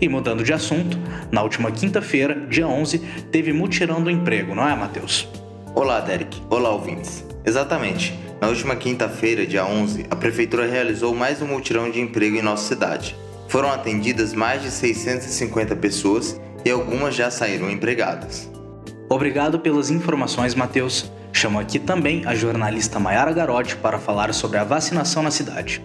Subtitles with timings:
[0.00, 0.98] E mudando de assunto,
[1.30, 2.98] na última quinta-feira, dia 11,
[3.30, 5.28] teve mutirão do emprego, não é, Matheus?
[5.72, 6.42] Olá, Derek.
[6.50, 7.24] Olá, ouvintes.
[7.44, 8.12] Exatamente.
[8.40, 12.74] Na última quinta-feira, dia 11, a Prefeitura realizou mais um mutirão de emprego em nossa
[12.74, 13.14] cidade.
[13.56, 18.50] Foram atendidas mais de 650 pessoas e algumas já saíram empregadas.
[19.08, 21.10] Obrigado pelas informações, Matheus.
[21.32, 25.82] Chamo aqui também a jornalista Mayara Garotti para falar sobre a vacinação na cidade.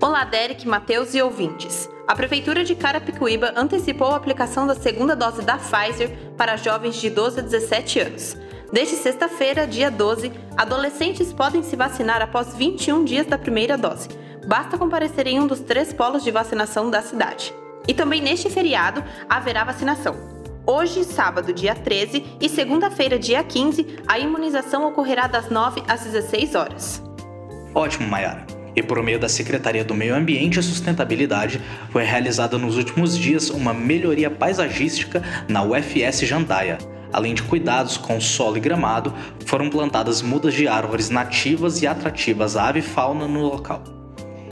[0.00, 1.90] Olá, Derek, Matheus e ouvintes.
[2.06, 6.08] A Prefeitura de Carapicuíba antecipou a aplicação da segunda dose da Pfizer
[6.38, 8.36] para jovens de 12 a 17 anos.
[8.72, 14.78] Desde sexta-feira, dia 12, adolescentes podem se vacinar após 21 dias da primeira dose basta
[14.78, 17.54] comparecer em um dos três polos de vacinação da cidade.
[17.86, 20.14] E também neste feriado haverá vacinação.
[20.64, 26.54] Hoje, sábado, dia 13 e segunda-feira, dia 15, a imunização ocorrerá das 9 às 16
[26.54, 27.02] horas.
[27.74, 28.46] Ótimo, Mayara.
[28.74, 33.50] E por meio da Secretaria do Meio Ambiente e Sustentabilidade, foi realizada nos últimos dias
[33.50, 36.78] uma melhoria paisagística na UFS Jandaia.
[37.12, 39.12] Além de cuidados com solo e gramado,
[39.44, 44.01] foram plantadas mudas de árvores nativas e atrativas à ave fauna no local.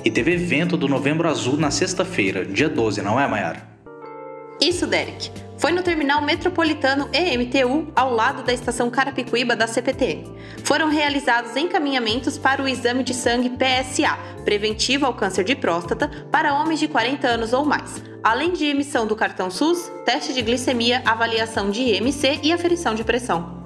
[0.04, 3.68] E teve evento do Novembro Azul na sexta-feira, dia 12, não é, Mayara?
[4.60, 5.30] Isso, Derek.
[5.58, 10.24] Foi no terminal metropolitano EMTU, ao lado da estação Carapicuíba da CPTM.
[10.64, 16.54] Foram realizados encaminhamentos para o exame de sangue PSA, preventivo ao câncer de próstata, para
[16.54, 21.02] homens de 40 anos ou mais, além de emissão do cartão SUS, teste de glicemia,
[21.04, 23.62] avaliação de IMC e aferição de pressão.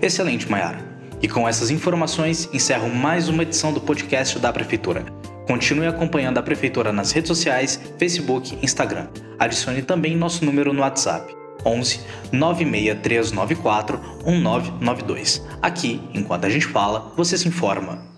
[0.00, 0.78] Excelente, Mayara.
[1.20, 5.04] E com essas informações, encerro mais uma edição do podcast da Prefeitura.
[5.50, 9.08] Continue acompanhando a Prefeitura nas redes sociais, Facebook e Instagram.
[9.36, 11.34] Adicione também nosso número no WhatsApp.
[11.66, 12.00] 11
[12.30, 15.44] 96394 1992.
[15.60, 18.09] Aqui, enquanto a gente fala, você se informa.